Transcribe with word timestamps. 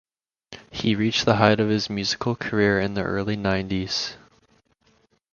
He 0.71 0.95
reached 0.95 1.25
the 1.25 1.35
height 1.35 1.59
of 1.59 1.69
his 1.69 1.87
musical 1.87 2.35
career 2.35 2.79
in 2.79 2.95
the 2.95 3.03
early 3.03 3.35
nineties. 3.35 4.15